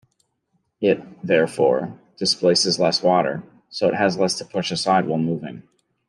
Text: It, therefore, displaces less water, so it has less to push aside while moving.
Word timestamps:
It, 0.81 0.99
therefore, 1.23 1.99
displaces 2.17 2.79
less 2.79 3.03
water, 3.03 3.43
so 3.69 3.87
it 3.87 3.93
has 3.93 4.17
less 4.17 4.35
to 4.39 4.45
push 4.45 4.71
aside 4.71 5.05
while 5.05 5.19
moving. 5.19 5.61